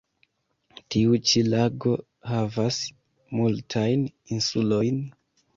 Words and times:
Tiu 0.95 1.17
ĉi 1.31 1.43
lago 1.49 1.93
havas 2.31 2.79
multajn 3.41 4.11
insulojn. 4.39 5.03